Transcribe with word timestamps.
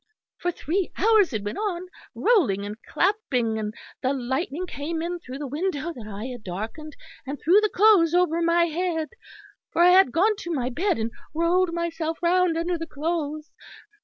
For 0.39 0.49
three 0.51 0.91
hours 0.97 1.31
it 1.31 1.43
went 1.43 1.59
on, 1.59 1.85
rolling 2.15 2.65
and 2.65 2.75
clapping, 2.81 3.59
and 3.59 3.71
the 4.01 4.13
lightning 4.13 4.65
came 4.65 4.99
in 4.99 5.19
through 5.19 5.37
the 5.37 5.45
window 5.45 5.93
that 5.93 6.07
I 6.07 6.25
had 6.25 6.43
darkened 6.43 6.95
and 7.27 7.39
through 7.39 7.61
the 7.61 7.69
clothes 7.71 8.15
over 8.15 8.41
my 8.41 8.65
head; 8.65 9.09
for 9.71 9.83
I 9.83 9.91
had 9.91 10.11
gone 10.11 10.35
to 10.37 10.51
my 10.51 10.71
bed 10.71 10.97
and 10.97 11.11
rolled 11.35 11.71
myself 11.71 12.17
round 12.23 12.57
under 12.57 12.79
the 12.79 12.87
clothes. 12.87 13.51